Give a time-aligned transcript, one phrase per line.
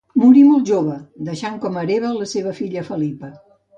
[0.19, 0.95] Morí molt jove,
[1.29, 3.31] deixant com a hereva la seva filla Felipa.